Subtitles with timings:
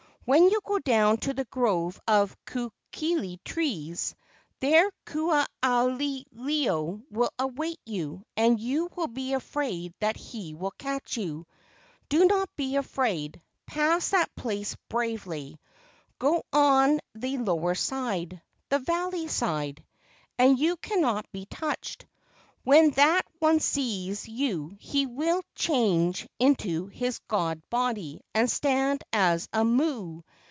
[0.23, 4.15] When you go down to the grove of kukui trees,
[4.61, 5.97] there Ku aha
[6.37, 11.47] ilo will await you and you will be afraid that he will catch you.
[12.07, 13.41] Do not be afraid.
[13.65, 15.59] Pass that place bravely.
[16.17, 22.05] Go on the lower side—the valley side—and you cannot be touched.
[22.63, 29.49] When that one sees you he will change into his god body and stand as
[29.51, 30.23] a mo o.